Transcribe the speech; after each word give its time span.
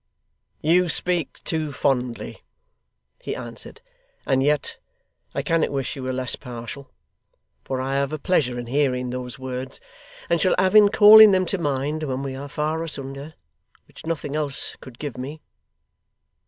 'You 0.61 0.89
speak 0.89 1.43
too 1.43 1.71
fondly,' 1.71 2.41
he 3.19 3.35
answered, 3.35 3.81
'and 4.25 4.41
yet 4.41 4.79
I 5.35 5.43
cannot 5.43 5.69
wish 5.69 5.95
you 5.95 6.01
were 6.01 6.11
less 6.11 6.35
partial; 6.35 6.89
for 7.63 7.79
I 7.79 7.97
have 7.97 8.11
a 8.11 8.17
pleasure 8.17 8.57
in 8.57 8.65
hearing 8.65 9.11
those 9.11 9.37
words, 9.37 9.79
and 10.27 10.41
shall 10.41 10.55
have 10.57 10.75
in 10.75 10.89
calling 10.89 11.29
them 11.33 11.45
to 11.45 11.59
mind 11.59 12.01
when 12.01 12.23
we 12.23 12.35
are 12.35 12.49
far 12.49 12.81
asunder, 12.81 13.35
which 13.87 14.03
nothing 14.07 14.35
else 14.35 14.75
could 14.77 14.97
give 14.97 15.19
me. 15.19 15.43